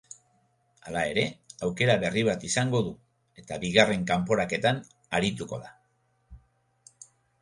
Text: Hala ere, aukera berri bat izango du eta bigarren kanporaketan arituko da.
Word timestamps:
Hala 0.91 1.01
ere, 1.09 1.25
aukera 1.67 1.97
berri 2.03 2.23
bat 2.29 2.47
izango 2.49 2.81
du 2.87 2.93
eta 3.43 3.59
bigarren 3.65 4.07
kanporaketan 4.13 4.81
arituko 5.19 5.61
da. 5.67 5.71